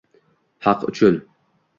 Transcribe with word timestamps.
Haq 0.67 0.79
uchun 0.87 1.21